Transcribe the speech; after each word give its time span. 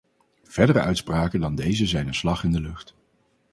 Verdere 0.43 0.79
uitspraken 0.79 1.39
dan 1.39 1.55
deze 1.55 1.85
zijn 1.87 2.07
een 2.07 2.13
slag 2.15 2.43
in 2.43 2.51
de 2.51 2.61
lucht. 2.61 2.95